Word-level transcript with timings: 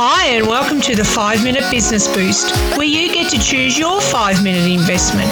Hi, 0.00 0.26
and 0.26 0.46
welcome 0.46 0.80
to 0.82 0.94
the 0.94 1.04
5 1.04 1.42
Minute 1.42 1.68
Business 1.72 2.06
Boost, 2.06 2.54
where 2.78 2.86
you 2.86 3.12
get 3.12 3.28
to 3.32 3.36
choose 3.36 3.76
your 3.76 4.00
5 4.00 4.44
minute 4.44 4.70
investment. 4.70 5.28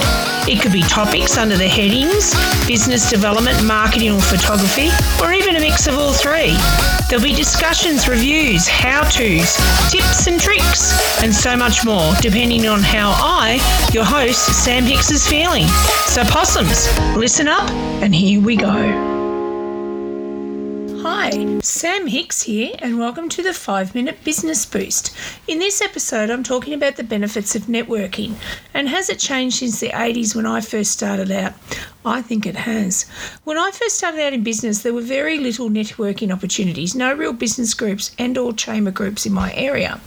It 0.49 0.61
could 0.61 0.73
be 0.73 0.83
topics 0.83 1.39
under 1.39 1.57
the 1.57 1.69
headings 1.69 2.35
business 2.67 3.09
development, 3.09 3.65
marketing, 3.65 4.11
or 4.11 4.21
photography, 4.21 4.89
or 5.23 5.33
even 5.33 5.55
a 5.55 5.61
mix 5.61 5.87
of 5.87 5.95
all 5.95 6.13
three. 6.13 6.57
There'll 7.09 7.23
be 7.23 7.33
discussions, 7.33 8.09
reviews, 8.09 8.67
how 8.67 9.03
to's, 9.03 9.55
tips 9.89 10.27
and 10.27 10.41
tricks, 10.41 10.99
and 11.23 11.33
so 11.33 11.57
much 11.57 11.85
more, 11.85 12.13
depending 12.21 12.67
on 12.67 12.81
how 12.81 13.13
I, 13.23 13.61
your 13.93 14.05
host, 14.05 14.65
Sam 14.65 14.83
Hicks, 14.83 15.13
is 15.13 15.25
feeling. 15.25 15.69
So, 16.07 16.25
possums, 16.25 16.89
listen 17.17 17.47
up, 17.47 17.71
and 18.03 18.13
here 18.13 18.41
we 18.41 18.57
go. 18.57 19.16
Hi, 21.09 21.61
Sam 21.61 22.09
Hicks 22.09 22.43
here, 22.43 22.75
and 22.81 22.99
welcome 22.99 23.29
to 23.29 23.41
the 23.41 23.55
5 23.55 23.95
Minute 23.95 24.25
Business 24.25 24.67
Boost. 24.67 25.17
In 25.47 25.61
this 25.61 25.81
episode, 25.81 26.31
I'm 26.31 26.43
talking 26.43 26.75
about 26.75 26.97
the 26.97 27.05
benefits 27.05 27.55
of 27.55 27.67
networking 27.67 28.35
and 28.75 28.89
has 28.89 29.09
it 29.09 29.21
changed 29.21 29.59
since 29.59 29.79
the 29.79 29.91
80s 29.91 30.35
when 30.35 30.47
I 30.47 30.61
first 30.61 30.91
started 30.91 31.31
out? 31.31 31.53
I 32.05 32.23
think 32.23 32.45
it 32.45 32.57
has. 32.57 33.05
When 33.45 33.57
I 33.57 33.71
first 33.71 33.99
started 33.99 34.21
out 34.21 34.33
in 34.33 34.43
business, 34.43 34.83
there 34.83 34.93
were 34.93 35.01
very 35.01 35.39
little 35.39 35.71
networking 35.71 36.33
opportunities, 36.33 36.97
no 36.97 37.15
real 37.15 37.33
business 37.33 37.73
groups 37.73 38.11
and 38.19 38.37
or 38.37 38.53
chamber 38.53 38.91
groups 38.91 39.27
in 39.27 39.33
my 39.33 39.55
area. 39.55 40.01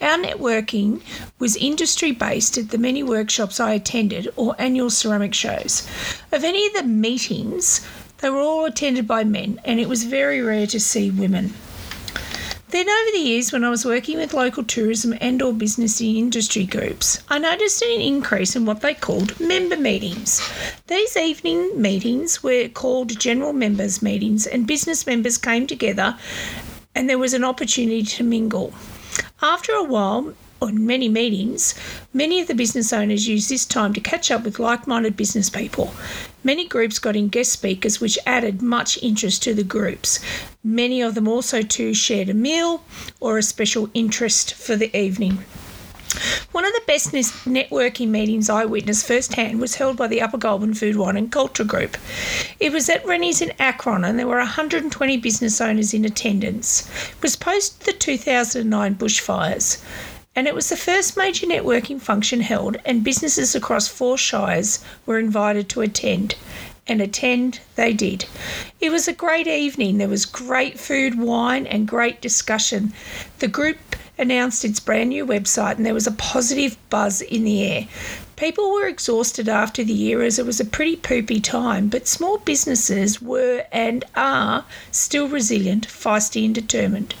Our 0.00 0.16
networking 0.16 1.02
was 1.38 1.56
industry 1.56 2.12
based 2.12 2.56
at 2.56 2.70
the 2.70 2.78
many 2.78 3.02
workshops 3.02 3.60
I 3.60 3.74
attended 3.74 4.32
or 4.36 4.56
annual 4.58 4.88
ceramic 4.88 5.34
shows. 5.34 5.86
Of 6.32 6.42
any 6.42 6.66
of 6.68 6.72
the 6.72 6.84
meetings, 6.84 7.86
they 8.18 8.30
were 8.30 8.40
all 8.40 8.64
attended 8.64 9.06
by 9.06 9.24
men, 9.24 9.60
and 9.64 9.80
it 9.80 9.88
was 9.88 10.04
very 10.04 10.40
rare 10.40 10.66
to 10.66 10.80
see 10.80 11.10
women. 11.10 11.54
Then 12.70 12.86
over 12.86 13.10
the 13.12 13.24
years 13.24 13.50
when 13.50 13.64
I 13.64 13.70
was 13.70 13.86
working 13.86 14.18
with 14.18 14.34
local 14.34 14.62
tourism 14.62 15.14
and 15.22 15.40
or 15.40 15.54
business 15.54 16.02
industry 16.02 16.66
groups, 16.66 17.22
I 17.30 17.38
noticed 17.38 17.80
an 17.80 18.00
increase 18.00 18.54
in 18.54 18.66
what 18.66 18.82
they 18.82 18.92
called 18.92 19.40
member 19.40 19.76
meetings. 19.76 20.46
These 20.86 21.16
evening 21.16 21.80
meetings 21.80 22.42
were 22.42 22.68
called 22.68 23.18
general 23.18 23.54
members 23.54 24.02
meetings 24.02 24.46
and 24.46 24.66
business 24.66 25.06
members 25.06 25.38
came 25.38 25.66
together 25.66 26.18
and 26.94 27.08
there 27.08 27.16
was 27.16 27.32
an 27.32 27.44
opportunity 27.44 28.02
to 28.02 28.22
mingle. 28.22 28.74
After 29.40 29.72
a 29.72 29.84
while, 29.84 30.34
on 30.60 30.86
many 30.86 31.08
meetings, 31.08 31.74
many 32.12 32.40
of 32.40 32.48
the 32.48 32.54
business 32.54 32.92
owners 32.92 33.28
used 33.28 33.48
this 33.48 33.64
time 33.64 33.92
to 33.94 34.00
catch 34.00 34.30
up 34.30 34.44
with 34.44 34.58
like 34.58 34.86
minded 34.86 35.16
business 35.16 35.48
people. 35.48 35.92
Many 36.44 36.66
groups 36.66 36.98
got 36.98 37.16
in 37.16 37.28
guest 37.28 37.52
speakers, 37.52 38.00
which 38.00 38.18
added 38.26 38.62
much 38.62 39.02
interest 39.02 39.42
to 39.44 39.54
the 39.54 39.64
groups. 39.64 40.20
Many 40.64 41.02
of 41.02 41.14
them 41.14 41.28
also 41.28 41.62
too 41.62 41.94
shared 41.94 42.28
a 42.28 42.34
meal 42.34 42.84
or 43.20 43.38
a 43.38 43.42
special 43.42 43.90
interest 43.94 44.54
for 44.54 44.76
the 44.76 44.96
evening. 44.96 45.38
One 46.52 46.64
of 46.64 46.72
the 46.72 46.82
best 46.86 47.12
networking 47.12 48.08
meetings 48.08 48.48
I 48.48 48.64
witnessed 48.64 49.06
firsthand 49.06 49.60
was 49.60 49.74
held 49.74 49.98
by 49.98 50.06
the 50.06 50.22
Upper 50.22 50.38
Goulburn 50.38 50.72
Food, 50.72 50.96
Wine 50.96 51.18
and 51.18 51.30
Culture 51.30 51.64
Group. 51.64 51.98
It 52.58 52.72
was 52.72 52.88
at 52.88 53.04
Rennie's 53.04 53.42
in 53.42 53.52
Akron 53.58 54.04
and 54.04 54.18
there 54.18 54.26
were 54.26 54.38
120 54.38 55.18
business 55.18 55.60
owners 55.60 55.92
in 55.92 56.06
attendance. 56.06 56.88
It 57.10 57.22
was 57.22 57.36
post 57.36 57.84
the 57.84 57.92
2009 57.92 58.94
bushfires 58.94 59.82
and 60.38 60.46
it 60.46 60.54
was 60.54 60.68
the 60.68 60.76
first 60.76 61.16
major 61.16 61.48
networking 61.48 62.00
function 62.00 62.42
held, 62.42 62.76
and 62.84 63.02
businesses 63.02 63.56
across 63.56 63.88
four 63.88 64.16
shires 64.16 64.78
were 65.04 65.18
invited 65.18 65.68
to 65.68 65.80
attend. 65.80 66.36
And 66.86 67.00
attend 67.00 67.58
they 67.74 67.92
did. 67.92 68.24
It 68.80 68.90
was 68.90 69.08
a 69.08 69.12
great 69.12 69.48
evening. 69.48 69.98
There 69.98 70.06
was 70.06 70.24
great 70.24 70.78
food, 70.78 71.18
wine, 71.18 71.66
and 71.66 71.88
great 71.88 72.20
discussion. 72.20 72.92
The 73.40 73.48
group 73.48 73.78
announced 74.18 74.64
its 74.64 74.80
brand 74.80 75.10
new 75.10 75.24
website, 75.24 75.76
and 75.76 75.86
there 75.86 75.94
was 75.94 76.06
a 76.06 76.12
positive 76.12 76.76
buzz 76.90 77.20
in 77.20 77.44
the 77.44 77.62
air. 77.62 77.88
People 78.38 78.72
were 78.72 78.86
exhausted 78.86 79.48
after 79.48 79.82
the 79.82 79.92
year 79.92 80.22
as 80.22 80.38
it 80.38 80.46
was 80.46 80.60
a 80.60 80.64
pretty 80.64 80.94
poopy 80.94 81.40
time, 81.40 81.88
but 81.88 82.06
small 82.06 82.38
businesses 82.38 83.20
were 83.20 83.66
and 83.72 84.04
are 84.14 84.64
still 84.92 85.26
resilient, 85.26 85.88
feisty, 85.88 86.44
and 86.44 86.54
determined. 86.54 87.16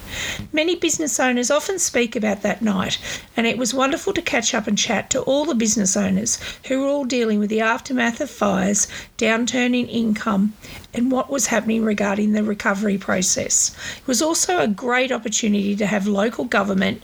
Many 0.52 0.76
business 0.76 1.18
owners 1.18 1.50
often 1.50 1.80
speak 1.80 2.14
about 2.14 2.42
that 2.42 2.62
night, 2.62 2.98
and 3.36 3.48
it 3.48 3.58
was 3.58 3.74
wonderful 3.74 4.12
to 4.12 4.22
catch 4.22 4.54
up 4.54 4.68
and 4.68 4.78
chat 4.78 5.10
to 5.10 5.20
all 5.22 5.44
the 5.44 5.56
business 5.56 5.96
owners 5.96 6.38
who 6.68 6.80
were 6.80 6.86
all 6.86 7.04
dealing 7.04 7.40
with 7.40 7.50
the 7.50 7.62
aftermath 7.62 8.20
of 8.20 8.30
fires, 8.30 8.86
downturn 9.16 9.76
in 9.76 9.88
income, 9.88 10.54
and 10.94 11.12
what 11.12 11.30
was 11.30 11.46
happening 11.46 11.84
regarding 11.84 12.32
the 12.32 12.42
recovery 12.42 12.96
process. 12.96 13.76
It 13.98 14.06
was 14.06 14.22
also 14.22 14.58
a 14.58 14.68
great 14.68 15.12
opportunity 15.12 15.76
to 15.76 15.86
have 15.86 16.06
local 16.06 16.44
government 16.44 17.02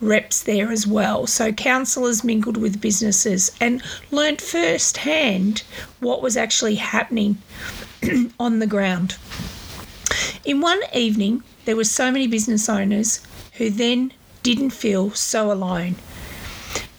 reps 0.00 0.42
there 0.42 0.70
as 0.70 0.86
well. 0.86 1.26
So 1.26 1.52
councillors 1.52 2.24
mingled 2.24 2.56
with 2.56 2.80
businesses 2.80 3.50
and 3.60 3.82
learnt 4.10 4.40
firsthand 4.40 5.62
what 6.00 6.22
was 6.22 6.36
actually 6.36 6.74
happening 6.76 7.38
on 8.38 8.58
the 8.58 8.66
ground. 8.66 9.16
In 10.44 10.60
one 10.60 10.80
evening, 10.94 11.42
there 11.64 11.76
were 11.76 11.84
so 11.84 12.10
many 12.10 12.26
business 12.26 12.68
owners 12.68 13.24
who 13.54 13.70
then 13.70 14.12
didn't 14.42 14.70
feel 14.70 15.10
so 15.12 15.50
alone. 15.50 15.94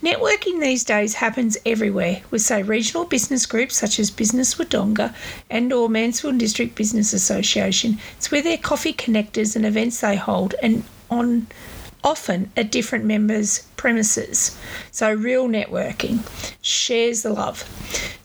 Networking 0.03 0.59
these 0.59 0.83
days 0.83 1.13
happens 1.13 1.57
everywhere 1.65 2.23
with 2.29 2.41
say 2.41 2.61
regional 2.61 3.05
business 3.05 3.45
groups 3.45 3.77
such 3.77 3.99
as 3.99 4.11
Business 4.11 4.55
Wodonga 4.55 5.15
and 5.49 5.71
or 5.71 5.87
Mansfield 5.87 6.39
District 6.39 6.75
Business 6.75 7.13
Association. 7.13 7.97
It's 8.17 8.29
where 8.29 8.41
their 8.41 8.57
coffee 8.57 8.91
connectors 8.91 9.55
and 9.55 9.65
events 9.65 10.01
they 10.01 10.17
hold 10.17 10.55
and 10.61 10.83
on 11.09 11.47
often 12.03 12.51
at 12.57 12.69
different 12.69 13.05
members' 13.05 13.65
premises. 13.77 14.57
So, 14.91 15.13
real 15.13 15.47
networking 15.47 16.19
shares 16.61 17.21
the 17.21 17.31
love. 17.31 17.63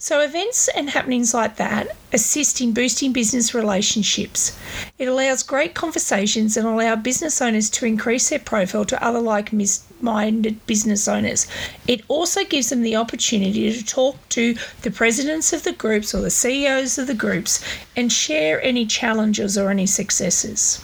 So, 0.08 0.20
events 0.20 0.68
and 0.68 0.88
happenings 0.88 1.34
like 1.34 1.56
that 1.56 1.94
assist 2.14 2.62
in 2.62 2.72
boosting 2.72 3.12
business 3.12 3.54
relationships. 3.54 4.58
It 4.98 5.06
allows 5.06 5.42
great 5.42 5.74
conversations 5.74 6.56
and 6.56 6.66
allow 6.66 6.96
business 6.96 7.42
owners 7.42 7.68
to 7.68 7.84
increase 7.84 8.30
their 8.30 8.38
profile 8.38 8.86
to 8.86 9.04
other 9.04 9.20
like 9.20 9.52
minded 10.00 10.66
business 10.66 11.08
owners. 11.08 11.46
It 11.86 12.06
also 12.08 12.42
gives 12.44 12.70
them 12.70 12.80
the 12.80 12.96
opportunity 12.96 13.70
to 13.70 13.84
talk 13.84 14.16
to 14.30 14.56
the 14.80 14.90
presidents 14.90 15.52
of 15.52 15.64
the 15.64 15.72
groups 15.72 16.14
or 16.14 16.22
the 16.22 16.30
CEOs 16.30 16.96
of 16.96 17.06
the 17.06 17.12
groups 17.12 17.62
and 17.94 18.10
share 18.10 18.62
any 18.62 18.86
challenges 18.86 19.58
or 19.58 19.68
any 19.68 19.84
successes. 19.84 20.82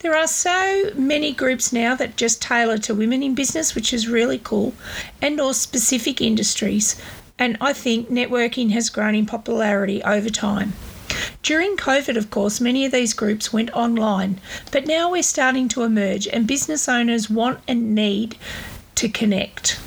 There 0.00 0.16
are 0.16 0.26
so 0.26 0.92
many 0.94 1.34
groups 1.34 1.70
now 1.70 1.94
that 1.96 2.16
just 2.16 2.40
tailor 2.40 2.78
to 2.78 2.94
women 2.94 3.22
in 3.22 3.34
business, 3.34 3.74
which 3.74 3.92
is 3.92 4.08
really 4.08 4.38
cool, 4.38 4.72
and 5.20 5.38
or 5.38 5.52
specific 5.52 6.22
industries. 6.22 6.96
And 7.38 7.56
I 7.60 7.72
think 7.72 8.08
networking 8.08 8.70
has 8.70 8.90
grown 8.90 9.14
in 9.14 9.26
popularity 9.26 10.02
over 10.02 10.28
time. 10.28 10.72
During 11.42 11.76
COVID, 11.76 12.16
of 12.16 12.30
course, 12.30 12.60
many 12.60 12.84
of 12.84 12.92
these 12.92 13.14
groups 13.14 13.52
went 13.52 13.70
online, 13.72 14.40
but 14.72 14.86
now 14.86 15.10
we're 15.10 15.22
starting 15.22 15.68
to 15.68 15.82
emerge, 15.82 16.26
and 16.28 16.46
business 16.46 16.88
owners 16.88 17.30
want 17.30 17.60
and 17.66 17.94
need 17.94 18.36
to 18.96 19.08
connect. 19.08 19.80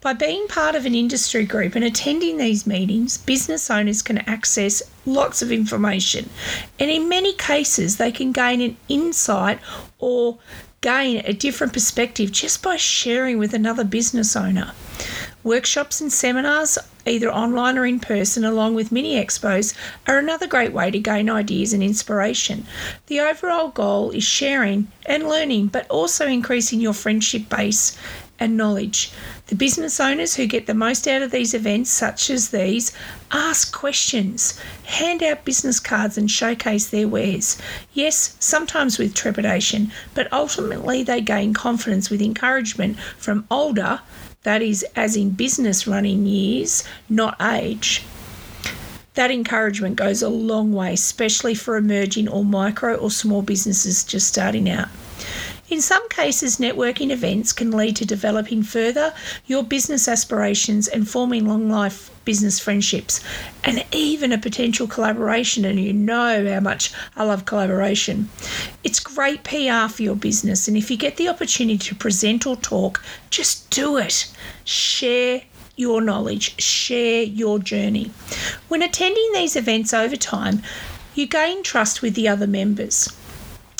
By 0.00 0.12
being 0.12 0.46
part 0.48 0.74
of 0.74 0.84
an 0.84 0.94
industry 0.94 1.44
group 1.44 1.74
and 1.74 1.84
attending 1.84 2.36
these 2.36 2.66
meetings, 2.66 3.18
business 3.18 3.70
owners 3.70 4.02
can 4.02 4.18
access 4.18 4.82
lots 5.06 5.42
of 5.42 5.52
information, 5.52 6.28
and 6.78 6.90
in 6.90 7.08
many 7.08 7.32
cases, 7.34 7.96
they 7.96 8.12
can 8.12 8.32
gain 8.32 8.60
an 8.60 8.76
insight 8.88 9.58
or 9.98 10.38
gain 10.80 11.22
a 11.24 11.32
different 11.32 11.72
perspective 11.72 12.32
just 12.32 12.62
by 12.62 12.76
sharing 12.76 13.38
with 13.38 13.54
another 13.54 13.84
business 13.84 14.34
owner. 14.36 14.72
Workshops 15.44 16.00
and 16.00 16.12
seminars, 16.12 16.78
either 17.04 17.32
online 17.32 17.76
or 17.76 17.84
in 17.84 17.98
person, 17.98 18.44
along 18.44 18.74
with 18.74 18.92
mini 18.92 19.16
expos, 19.16 19.74
are 20.06 20.18
another 20.18 20.46
great 20.46 20.72
way 20.72 20.90
to 20.90 20.98
gain 20.98 21.28
ideas 21.28 21.72
and 21.72 21.82
inspiration. 21.82 22.64
The 23.08 23.20
overall 23.20 23.68
goal 23.68 24.10
is 24.10 24.22
sharing 24.22 24.86
and 25.06 25.28
learning, 25.28 25.68
but 25.68 25.88
also 25.90 26.28
increasing 26.28 26.80
your 26.80 26.92
friendship 26.92 27.48
base 27.48 27.98
and 28.38 28.56
knowledge. 28.56 29.12
The 29.46 29.54
business 29.54 30.00
owners 30.00 30.34
who 30.34 30.46
get 30.46 30.66
the 30.66 30.74
most 30.74 31.06
out 31.08 31.22
of 31.22 31.30
these 31.30 31.54
events, 31.54 31.90
such 31.90 32.30
as 32.30 32.50
these, 32.50 32.92
ask 33.30 33.72
questions, 33.72 34.58
hand 34.84 35.22
out 35.22 35.44
business 35.44 35.78
cards, 35.80 36.16
and 36.16 36.30
showcase 36.30 36.86
their 36.86 37.08
wares. 37.08 37.58
Yes, 37.92 38.36
sometimes 38.38 38.98
with 38.98 39.14
trepidation, 39.14 39.92
but 40.14 40.32
ultimately 40.32 41.02
they 41.02 41.20
gain 41.20 41.52
confidence 41.52 42.10
with 42.10 42.22
encouragement 42.22 42.98
from 43.18 43.46
older, 43.50 44.00
that 44.42 44.62
is, 44.62 44.84
as 44.96 45.16
in 45.16 45.30
business 45.30 45.86
running 45.86 46.26
years, 46.26 46.84
not 47.08 47.40
age. 47.40 48.04
That 49.14 49.30
encouragement 49.30 49.96
goes 49.96 50.22
a 50.22 50.28
long 50.28 50.72
way, 50.72 50.94
especially 50.94 51.54
for 51.54 51.76
emerging 51.76 52.28
or 52.28 52.44
micro 52.44 52.96
or 52.96 53.10
small 53.10 53.42
businesses 53.42 54.04
just 54.04 54.26
starting 54.26 54.68
out. 54.68 54.88
In 55.68 55.80
some 55.80 56.01
cases, 56.12 56.58
networking 56.58 57.10
events 57.10 57.52
can 57.52 57.70
lead 57.70 57.96
to 57.96 58.06
developing 58.06 58.62
further 58.62 59.12
your 59.46 59.64
business 59.64 60.06
aspirations 60.06 60.86
and 60.86 61.08
forming 61.08 61.46
long 61.46 61.68
life 61.68 62.10
business 62.24 62.60
friendships 62.60 63.24
and 63.64 63.84
even 63.92 64.32
a 64.32 64.38
potential 64.38 64.86
collaboration. 64.86 65.64
And 65.64 65.80
you 65.80 65.92
know 65.92 66.46
how 66.46 66.60
much 66.60 66.92
I 67.16 67.24
love 67.24 67.46
collaboration. 67.46 68.28
It's 68.84 69.00
great 69.00 69.42
PR 69.42 69.88
for 69.88 70.02
your 70.02 70.16
business. 70.16 70.68
And 70.68 70.76
if 70.76 70.90
you 70.90 70.96
get 70.96 71.16
the 71.16 71.28
opportunity 71.28 71.78
to 71.78 71.94
present 71.94 72.46
or 72.46 72.56
talk, 72.56 73.02
just 73.30 73.70
do 73.70 73.96
it. 73.96 74.32
Share 74.64 75.42
your 75.76 76.00
knowledge, 76.00 76.60
share 76.60 77.22
your 77.22 77.58
journey. 77.58 78.10
When 78.68 78.82
attending 78.82 79.32
these 79.32 79.56
events 79.56 79.94
over 79.94 80.16
time, 80.16 80.62
you 81.14 81.26
gain 81.26 81.62
trust 81.62 82.02
with 82.02 82.14
the 82.14 82.28
other 82.28 82.46
members 82.46 83.08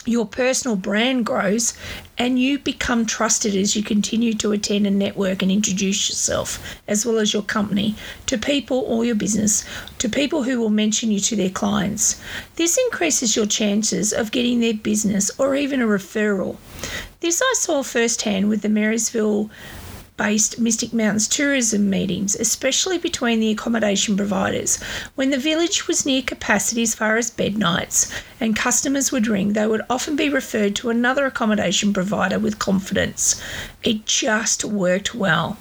your 0.05 0.27
personal 0.27 0.77
brand 0.77 1.25
grows 1.27 1.75
and 2.19 2.39
you 2.39 2.59
become 2.59 3.07
trusted 3.07 3.55
as 3.55 3.75
you 3.75 3.83
continue 3.83 4.33
to 4.35 4.53
attend 4.53 4.87
and 4.87 4.99
network 4.99 5.43
and 5.43 5.51
introduce 5.51 6.09
yourself 6.09 6.77
as 6.87 7.07
well 7.07 7.19
as 7.19 7.33
your 7.33 7.43
company 7.43 7.95
to 8.27 8.37
people 8.37 8.79
or 8.87 9.05
your 9.05 9.15
business 9.15 9.65
to 9.99 10.09
people 10.09 10.43
who 10.43 10.61
will 10.61 10.71
mention 10.71 11.11
you 11.11 11.21
to 11.21 11.37
their 11.37 11.51
clients. 11.51 12.21
This 12.57 12.79
increases 12.87 13.37
your 13.37 13.47
chances 13.47 14.13
of 14.13 14.33
getting 14.33 14.61
their 14.61 14.75
business 14.75 15.31
or 15.39 15.55
even 15.55 15.81
a 15.81 15.87
referral. 15.87 16.57
This 17.21 17.41
i 17.41 17.55
saw 17.57 17.83
firsthand 17.83 18.49
with 18.49 18.63
the 18.63 18.69
marysville 18.69 19.49
based 20.17 20.59
Mystic 20.59 20.93
Mountains 20.93 21.26
tourism 21.26 21.88
meetings, 21.88 22.37
especially 22.37 22.99
between 22.99 23.41
the 23.41 23.50
accommodation 23.50 24.17
providers. 24.17 24.82
When 25.14 25.31
the 25.31 25.38
village 25.38 25.88
was 25.88 26.06
near 26.06 26.23
capacity 26.23 26.82
as 26.82 26.94
far 26.94 27.17
as 27.17 27.31
bed 27.31 27.56
nights 27.56 28.12
and 28.41 28.56
customers 28.56 29.11
would 29.11 29.26
ring, 29.26 29.53
they 29.53 29.67
would 29.67 29.82
often 29.88 30.17
be 30.17 30.29
referred 30.29 30.76
to 30.76 30.91
another 30.91 31.26
accommodation 31.26 31.93
provider 31.93 32.38
with 32.38 32.59
confidence. 32.59 33.43
It 33.82 34.06
just 34.06 34.64
worked 34.64 35.14
well. 35.14 35.55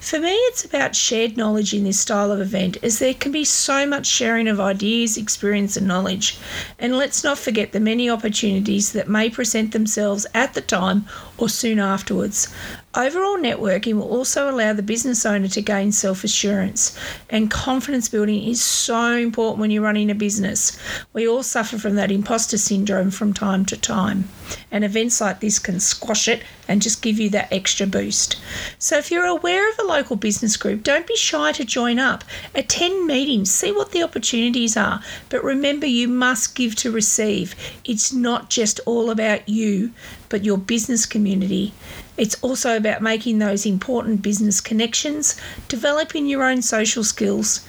For 0.00 0.18
me, 0.18 0.32
it's 0.32 0.64
about 0.64 0.96
shared 0.96 1.36
knowledge 1.36 1.72
in 1.72 1.84
this 1.84 2.00
style 2.00 2.30
of 2.30 2.40
event, 2.40 2.76
as 2.82 2.98
there 2.98 3.14
can 3.14 3.32
be 3.32 3.44
so 3.44 3.86
much 3.86 4.06
sharing 4.06 4.48
of 4.48 4.60
ideas, 4.60 5.16
experience, 5.16 5.76
and 5.76 5.86
knowledge. 5.86 6.38
And 6.78 6.96
let's 6.96 7.24
not 7.24 7.38
forget 7.38 7.72
the 7.72 7.80
many 7.80 8.10
opportunities 8.10 8.92
that 8.92 9.08
may 9.08 9.30
present 9.30 9.72
themselves 9.72 10.26
at 10.34 10.54
the 10.54 10.60
time 10.60 11.06
or 11.38 11.48
soon 11.48 11.78
afterwards. 11.78 12.52
Overall 12.94 13.38
networking 13.38 13.94
will 13.94 14.10
also 14.10 14.50
allow 14.50 14.74
the 14.74 14.82
business 14.82 15.24
owner 15.24 15.48
to 15.48 15.62
gain 15.62 15.92
self 15.92 16.24
assurance, 16.24 16.94
and 17.30 17.50
confidence 17.50 18.10
building 18.10 18.44
is 18.44 18.62
so 18.62 19.16
important 19.16 19.60
when 19.60 19.70
you're 19.70 19.82
running 19.82 20.10
a 20.10 20.14
business. 20.14 20.78
We 21.14 21.26
all 21.26 21.42
suffer 21.42 21.78
from 21.78 21.94
that 21.94 22.12
imposter 22.12 22.58
syndrome 22.58 23.10
from 23.10 23.32
time 23.32 23.64
to 23.66 23.78
time, 23.78 24.28
and 24.70 24.84
events 24.84 25.22
like 25.22 25.40
this 25.40 25.58
can 25.58 25.80
squash 25.80 26.28
it 26.28 26.42
and 26.68 26.82
just 26.82 27.00
give 27.00 27.18
you 27.18 27.30
that 27.30 27.50
extra 27.50 27.86
boost. 27.86 28.38
So, 28.78 28.98
if 28.98 29.10
you're 29.10 29.24
aware 29.24 29.70
of 29.70 29.78
a 29.78 29.88
local 29.88 30.16
business 30.16 30.58
group, 30.58 30.82
don't 30.82 31.06
be 31.06 31.16
shy 31.16 31.52
to 31.52 31.64
join 31.64 31.98
up. 31.98 32.24
Attend 32.54 33.06
meetings, 33.06 33.50
see 33.50 33.72
what 33.72 33.92
the 33.92 34.02
opportunities 34.02 34.76
are, 34.76 35.00
but 35.30 35.42
remember 35.42 35.86
you 35.86 36.08
must 36.08 36.54
give 36.54 36.76
to 36.76 36.90
receive. 36.90 37.54
It's 37.86 38.12
not 38.12 38.50
just 38.50 38.80
all 38.84 39.08
about 39.08 39.48
you, 39.48 39.92
but 40.28 40.44
your 40.44 40.58
business 40.58 41.06
community. 41.06 41.72
It's 42.22 42.40
also 42.40 42.76
about 42.76 43.02
making 43.02 43.40
those 43.40 43.66
important 43.66 44.22
business 44.22 44.60
connections, 44.60 45.36
developing 45.66 46.26
your 46.26 46.44
own 46.44 46.62
social 46.62 47.02
skills, 47.02 47.66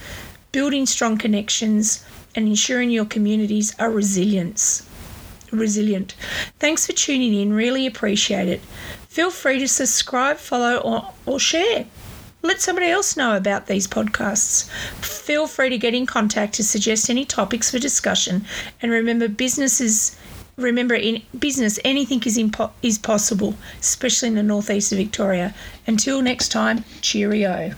building 0.51 0.85
strong 0.85 1.17
connections, 1.17 2.05
and 2.35 2.47
ensuring 2.47 2.91
your 2.91 3.05
communities 3.05 3.73
are 3.79 3.89
resilient. 3.89 4.83
Resilient. 5.49 6.13
Thanks 6.59 6.85
for 6.85 6.93
tuning 6.93 7.33
in, 7.33 7.51
really 7.51 7.87
appreciate 7.87 8.47
it. 8.47 8.61
Feel 9.09 9.31
free 9.31 9.57
to 9.57 9.67
subscribe, 9.67 10.37
follow, 10.37 10.77
or, 10.77 11.11
or 11.25 11.39
share. 11.39 11.87
Let 12.43 12.61
somebody 12.61 12.89
else 12.89 13.17
know 13.17 13.35
about 13.35 13.65
these 13.65 13.87
podcasts. 13.87 14.69
Feel 15.03 15.47
free 15.47 15.69
to 15.69 15.79
get 15.79 15.95
in 15.95 16.05
contact 16.05 16.53
to 16.53 16.63
suggest 16.63 17.09
any 17.09 17.25
topics 17.25 17.71
for 17.71 17.79
discussion. 17.79 18.45
And 18.83 18.91
remember, 18.91 19.27
businesses 19.27 20.15
remember 20.57 20.95
in 20.95 21.21
business 21.37 21.79
anything 21.83 22.21
is 22.25 22.37
impo- 22.37 22.71
is 22.81 22.97
possible 22.97 23.55
especially 23.79 24.27
in 24.27 24.35
the 24.35 24.43
northeast 24.43 24.91
of 24.91 24.97
victoria. 24.97 25.53
Until 25.87 26.21
next 26.21 26.49
time 26.49 26.83
cheerio 27.01 27.73